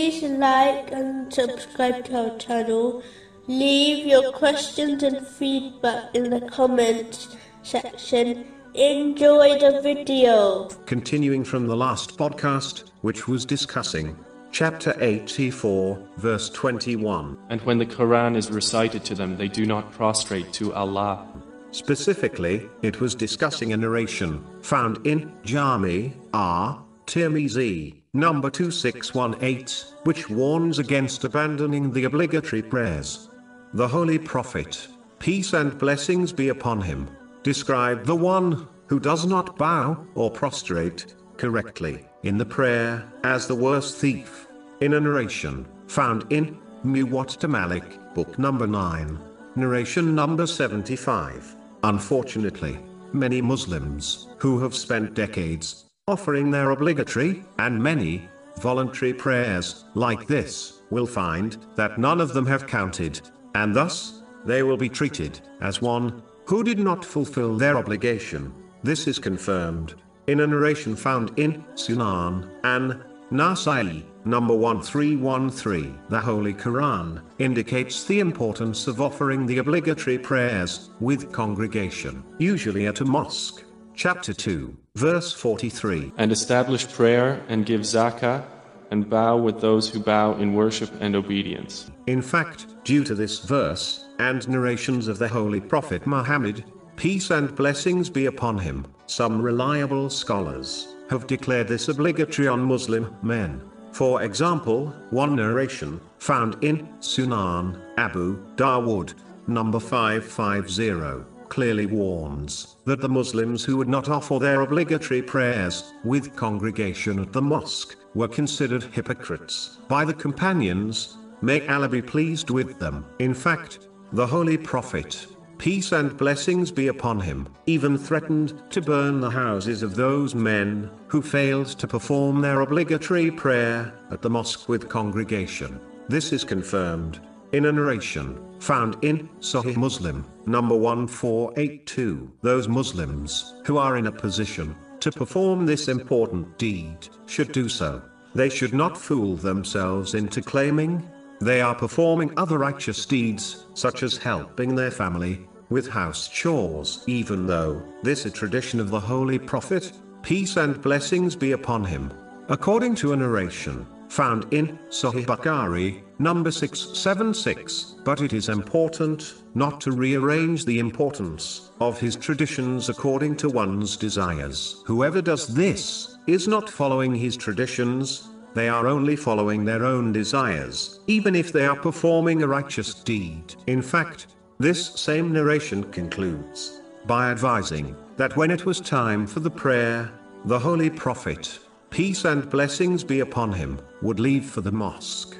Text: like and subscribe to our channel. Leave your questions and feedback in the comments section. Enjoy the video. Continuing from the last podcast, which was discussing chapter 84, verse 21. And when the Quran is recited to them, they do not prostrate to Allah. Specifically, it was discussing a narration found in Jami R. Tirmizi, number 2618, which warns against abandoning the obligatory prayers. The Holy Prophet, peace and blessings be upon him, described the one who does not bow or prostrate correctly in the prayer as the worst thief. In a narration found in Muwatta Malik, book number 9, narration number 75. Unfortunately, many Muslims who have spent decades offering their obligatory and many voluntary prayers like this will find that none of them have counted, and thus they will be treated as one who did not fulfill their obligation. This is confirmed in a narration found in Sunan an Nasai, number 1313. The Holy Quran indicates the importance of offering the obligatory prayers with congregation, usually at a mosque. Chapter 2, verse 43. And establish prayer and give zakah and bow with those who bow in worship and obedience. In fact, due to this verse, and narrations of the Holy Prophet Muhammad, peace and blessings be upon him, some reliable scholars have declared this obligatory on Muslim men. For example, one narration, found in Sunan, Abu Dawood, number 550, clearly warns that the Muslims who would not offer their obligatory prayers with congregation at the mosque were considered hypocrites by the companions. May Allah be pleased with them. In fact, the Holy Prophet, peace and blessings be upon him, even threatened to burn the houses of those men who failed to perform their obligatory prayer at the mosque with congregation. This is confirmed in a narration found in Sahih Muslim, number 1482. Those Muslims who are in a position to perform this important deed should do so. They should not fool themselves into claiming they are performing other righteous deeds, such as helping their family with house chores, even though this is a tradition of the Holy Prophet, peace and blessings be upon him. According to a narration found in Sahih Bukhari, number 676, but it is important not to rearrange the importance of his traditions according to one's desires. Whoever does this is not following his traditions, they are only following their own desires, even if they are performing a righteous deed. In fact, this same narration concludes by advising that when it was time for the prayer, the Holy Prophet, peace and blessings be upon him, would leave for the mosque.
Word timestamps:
like 0.00 0.90
and 0.92 1.32
subscribe 1.32 2.04
to 2.06 2.30
our 2.30 2.38
channel. 2.38 3.02
Leave 3.48 4.06
your 4.06 4.32
questions 4.32 5.02
and 5.02 5.26
feedback 5.26 6.14
in 6.14 6.30
the 6.30 6.40
comments 6.40 7.36
section. 7.62 8.46
Enjoy 8.74 9.58
the 9.58 9.80
video. 9.82 10.68
Continuing 10.86 11.44
from 11.44 11.66
the 11.66 11.76
last 11.76 12.16
podcast, 12.16 12.84
which 13.02 13.28
was 13.28 13.44
discussing 13.44 14.16
chapter 14.52 14.96
84, 15.00 16.02
verse 16.16 16.48
21. 16.48 17.36
And 17.50 17.60
when 17.62 17.76
the 17.76 17.84
Quran 17.84 18.36
is 18.36 18.50
recited 18.50 19.04
to 19.04 19.14
them, 19.14 19.36
they 19.36 19.48
do 19.48 19.66
not 19.66 19.92
prostrate 19.92 20.50
to 20.54 20.72
Allah. 20.72 21.26
Specifically, 21.72 22.68
it 22.80 23.00
was 23.00 23.14
discussing 23.14 23.74
a 23.74 23.76
narration 23.76 24.42
found 24.62 25.06
in 25.06 25.30
Jami 25.44 26.14
R. 26.32 26.82
Tirmizi, 27.06 27.99
number 28.12 28.50
2618, 28.50 30.00
which 30.02 30.28
warns 30.28 30.78
against 30.78 31.24
abandoning 31.24 31.92
the 31.92 32.04
obligatory 32.04 32.62
prayers. 32.62 33.28
The 33.74 33.86
Holy 33.86 34.18
Prophet, 34.18 34.88
peace 35.20 35.52
and 35.52 35.78
blessings 35.78 36.32
be 36.32 36.48
upon 36.48 36.80
him, 36.80 37.08
described 37.44 38.06
the 38.06 38.16
one 38.16 38.66
who 38.88 38.98
does 38.98 39.26
not 39.26 39.56
bow 39.56 40.04
or 40.14 40.30
prostrate 40.30 41.14
correctly 41.36 42.04
in 42.24 42.36
the 42.36 42.44
prayer 42.44 43.10
as 43.22 43.46
the 43.46 43.54
worst 43.54 43.98
thief. 43.98 44.48
In 44.80 44.94
a 44.94 45.00
narration 45.00 45.66
found 45.86 46.26
in 46.30 46.58
Muwatta 46.84 47.48
Malik, 47.48 47.84
book 48.14 48.38
number 48.38 48.66
9, 48.66 49.18
narration 49.54 50.14
number 50.16 50.46
75. 50.46 51.54
Unfortunately, 51.84 52.78
many 53.12 53.40
Muslims 53.40 54.28
who 54.38 54.58
have 54.58 54.74
spent 54.74 55.14
decades 55.14 55.89
offering 56.10 56.50
their 56.50 56.70
obligatory 56.70 57.44
and 57.60 57.80
many 57.80 58.28
voluntary 58.60 59.14
prayers 59.14 59.84
like 59.94 60.26
this 60.26 60.82
will 60.90 61.06
find 61.06 61.56
that 61.76 61.98
none 61.98 62.20
of 62.20 62.32
them 62.32 62.44
have 62.44 62.66
counted, 62.66 63.20
and 63.54 63.74
thus 63.74 64.22
they 64.44 64.64
will 64.64 64.76
be 64.76 64.88
treated 64.88 65.40
as 65.60 65.80
one 65.80 66.20
who 66.46 66.64
did 66.64 66.80
not 66.80 67.04
fulfill 67.04 67.56
their 67.56 67.76
obligation. 67.76 68.52
This 68.82 69.06
is 69.06 69.20
confirmed 69.20 69.94
in 70.26 70.40
a 70.40 70.46
narration 70.46 70.96
found 70.96 71.32
in 71.38 71.64
Sunan 71.74 72.50
an 72.64 73.04
Nasai, 73.30 74.02
number 74.24 74.54
1313. 74.56 75.96
The 76.08 76.18
Holy 76.18 76.52
Quran 76.52 77.22
indicates 77.38 78.02
the 78.02 78.18
importance 78.18 78.88
of 78.88 79.00
offering 79.00 79.46
the 79.46 79.58
obligatory 79.58 80.18
prayers 80.18 80.90
with 80.98 81.30
congregation, 81.30 82.24
usually 82.38 82.86
at 82.88 83.00
a 83.00 83.04
mosque. 83.04 83.62
Chapter 84.02 84.32
2, 84.32 84.74
verse 84.94 85.30
43. 85.34 86.12
And 86.16 86.32
establish 86.32 86.90
prayer 86.90 87.44
and 87.48 87.66
give 87.66 87.82
zakah 87.82 88.42
and 88.90 89.10
bow 89.10 89.36
with 89.36 89.60
those 89.60 89.90
who 89.90 90.00
bow 90.00 90.36
in 90.36 90.54
worship 90.54 90.90
and 91.00 91.14
obedience. 91.14 91.90
In 92.06 92.22
fact, 92.22 92.82
due 92.82 93.04
to 93.04 93.14
this 93.14 93.40
verse, 93.40 94.06
and 94.18 94.48
narrations 94.48 95.06
of 95.06 95.18
the 95.18 95.28
Holy 95.28 95.60
Prophet 95.60 96.06
Muhammad, 96.06 96.64
peace 96.96 97.30
and 97.30 97.54
blessings 97.54 98.08
be 98.08 98.24
upon 98.24 98.56
him, 98.56 98.86
some 99.04 99.42
reliable 99.42 100.08
scholars 100.08 100.96
have 101.10 101.26
declared 101.26 101.68
this 101.68 101.88
obligatory 101.88 102.48
on 102.48 102.62
Muslim 102.62 103.14
men. 103.22 103.60
For 103.92 104.22
example, 104.22 104.94
one 105.10 105.36
narration, 105.36 106.00
found 106.16 106.56
in 106.64 106.88
Sunan, 107.00 107.78
Abu 107.98 108.42
Dawood, 108.56 109.12
number 109.46 109.78
550, 109.78 111.39
clearly 111.50 111.84
warns 111.84 112.76
that 112.86 113.00
the 113.00 113.08
Muslims 113.08 113.62
who 113.62 113.76
would 113.76 113.88
not 113.88 114.08
offer 114.08 114.38
their 114.38 114.62
obligatory 114.62 115.20
prayers 115.20 115.92
with 116.04 116.34
congregation 116.34 117.18
at 117.18 117.32
the 117.32 117.42
mosque 117.42 117.96
were 118.14 118.28
considered 118.28 118.82
hypocrites 118.84 119.78
by 119.88 120.04
the 120.04 120.14
companions. 120.14 121.18
May 121.42 121.66
Allah 121.68 121.88
be 121.88 122.00
pleased 122.00 122.50
with 122.50 122.78
them. 122.78 123.04
In 123.18 123.34
fact, 123.34 123.88
the 124.12 124.26
Holy 124.26 124.56
Prophet, 124.56 125.26
peace 125.58 125.92
and 125.92 126.16
blessings 126.16 126.70
be 126.70 126.88
upon 126.88 127.20
him, 127.20 127.48
even 127.66 127.98
threatened 127.98 128.62
to 128.70 128.80
burn 128.80 129.20
the 129.20 129.30
houses 129.30 129.82
of 129.82 129.94
those 129.94 130.34
men 130.34 130.90
who 131.08 131.20
failed 131.20 131.66
to 131.66 131.86
perform 131.86 132.40
their 132.40 132.60
obligatory 132.60 133.30
prayer 133.30 133.92
at 134.10 134.22
the 134.22 134.30
mosque 134.30 134.68
with 134.68 134.88
congregation. 134.88 135.80
This 136.08 136.32
is 136.32 136.44
confirmed 136.44 137.20
in 137.52 137.66
a 137.66 137.72
narration 137.72 138.38
found 138.60 138.96
in 139.02 139.28
Sahih 139.40 139.76
Muslim, 139.76 140.24
number 140.46 140.76
1482. 140.76 142.30
Those 142.42 142.68
Muslims 142.68 143.54
who 143.64 143.78
are 143.78 143.96
in 143.96 144.06
a 144.06 144.12
position 144.12 144.76
to 145.00 145.10
perform 145.10 145.66
this 145.66 145.88
important 145.88 146.58
deed 146.58 147.08
should 147.26 147.52
do 147.52 147.68
so. 147.68 148.02
They 148.34 148.48
should 148.48 148.74
not 148.74 148.96
fool 148.96 149.36
themselves 149.36 150.14
into 150.14 150.42
claiming 150.42 151.08
they 151.40 151.62
are 151.62 151.74
performing 151.74 152.32
other 152.36 152.58
righteous 152.58 153.06
deeds, 153.06 153.66
such 153.74 154.02
as 154.02 154.18
helping 154.18 154.74
their 154.74 154.90
family 154.90 155.48
with 155.70 155.88
house 155.88 156.28
chores, 156.28 157.02
even 157.06 157.46
though 157.46 157.82
this 158.02 158.26
is 158.26 158.32
a 158.32 158.34
tradition 158.34 158.78
of 158.78 158.90
the 158.90 159.00
Holy 159.00 159.38
Prophet, 159.38 159.92
peace 160.22 160.56
and 160.58 160.80
blessings 160.82 161.34
be 161.34 161.52
upon 161.52 161.82
him. 161.84 162.12
According 162.48 162.96
to 162.96 163.14
a 163.14 163.16
narration 163.16 163.86
found 164.08 164.52
in 164.52 164.78
Sahih 164.90 165.24
Bukhari, 165.24 166.02
number 166.20 166.50
676, 166.50 167.96
but 168.04 168.20
it 168.20 168.34
is 168.34 168.50
important 168.50 169.42
not 169.54 169.80
to 169.80 169.92
rearrange 169.92 170.66
the 170.66 170.78
importance 170.78 171.70
of 171.80 171.98
his 171.98 172.14
traditions 172.14 172.90
according 172.90 173.34
to 173.34 173.48
one's 173.48 173.96
desires. 173.96 174.82
Whoever 174.86 175.22
does 175.22 175.46
this 175.46 176.18
is 176.26 176.46
not 176.46 176.68
following 176.68 177.14
his 177.14 177.38
traditions, 177.38 178.28
they 178.52 178.68
are 178.68 178.86
only 178.86 179.16
following 179.16 179.64
their 179.64 179.86
own 179.86 180.12
desires, 180.12 181.00
even 181.06 181.34
if 181.34 181.52
they 181.52 181.64
are 181.64 181.76
performing 181.76 182.42
a 182.42 182.46
righteous 182.46 182.92
deed. 182.92 183.54
In 183.66 183.80
fact, 183.80 184.26
this 184.58 185.00
same 185.00 185.32
narration 185.32 185.84
concludes 185.84 186.82
by 187.06 187.30
advising 187.30 187.96
that 188.18 188.36
when 188.36 188.50
it 188.50 188.66
was 188.66 188.78
time 188.78 189.26
for 189.26 189.40
the 189.40 189.50
prayer, 189.50 190.12
the 190.44 190.58
Holy 190.58 190.90
Prophet, 190.90 191.60
peace 191.88 192.26
and 192.26 192.50
blessings 192.50 193.02
be 193.02 193.20
upon 193.20 193.52
him, 193.52 193.80
would 194.02 194.20
leave 194.20 194.44
for 194.44 194.60
the 194.60 194.72
mosque. 194.72 195.38